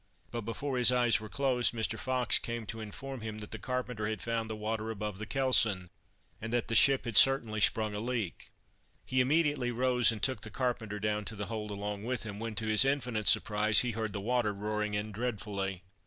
But 0.31 0.41
before 0.41 0.79
his 0.79 0.91
eyes 0.91 1.19
were 1.19 1.29
closed, 1.29 1.73
Mr. 1.73 1.99
Fox 1.99 2.39
came 2.39 2.65
to 2.65 2.79
inform 2.81 3.21
him 3.21 3.37
that 3.37 3.51
the 3.51 3.59
carpenter 3.59 4.07
had 4.07 4.19
found 4.23 4.49
the 4.49 4.55
water 4.55 4.89
above 4.89 5.19
the 5.19 5.27
kelson, 5.27 5.91
and 6.41 6.51
that 6.51 6.69
the 6.69 6.73
ship 6.73 7.05
had 7.05 7.15
certainly 7.17 7.61
sprung 7.61 7.93
a 7.93 7.99
leak; 7.99 8.49
he 9.05 9.21
immediately 9.21 9.69
rose 9.69 10.11
and 10.11 10.23
took 10.23 10.41
the 10.41 10.49
carpenter 10.49 10.99
down 10.99 11.23
to 11.25 11.35
the 11.35 11.45
hold 11.45 11.69
along 11.69 12.03
with 12.03 12.23
him, 12.23 12.39
when, 12.39 12.55
to 12.55 12.65
his 12.65 12.83
infinite 12.83 13.27
surprise, 13.27 13.81
he 13.81 13.91
heard 13.91 14.13
the 14.13 14.19
water 14.21 14.55
roaring 14.55 14.95
in 14.95 15.11
dreadfully. 15.11 15.83